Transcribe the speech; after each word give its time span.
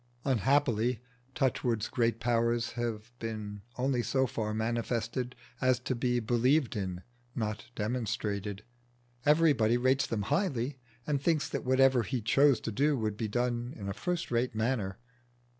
Unhappily, 0.25 0.99
Touchwood's 1.35 1.87
great 1.87 2.19
powers 2.19 2.71
have 2.71 3.11
been 3.19 3.61
only 3.77 4.01
so 4.01 4.25
far 4.25 4.51
manifested 4.51 5.35
as 5.61 5.77
to 5.81 5.93
be 5.93 6.19
believed 6.19 6.75
in, 6.75 7.03
not 7.35 7.67
demonstrated. 7.75 8.63
Everybody 9.27 9.77
rates 9.77 10.07
them 10.07 10.23
highly, 10.23 10.79
and 11.05 11.21
thinks 11.21 11.47
that 11.49 11.65
whatever 11.65 12.01
he 12.01 12.19
chose 12.19 12.59
to 12.61 12.71
do 12.71 12.97
would 12.97 13.15
be 13.15 13.27
done 13.27 13.73
in 13.77 13.87
a 13.87 13.93
first 13.93 14.31
rate 14.31 14.55
manner. 14.55 14.97